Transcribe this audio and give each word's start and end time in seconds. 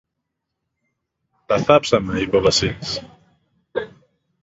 Το 1.45 1.59
θάψαμε, 1.59 2.19
είπε 2.19 2.37
ο 2.37 2.41
Βασίλης. 2.41 3.01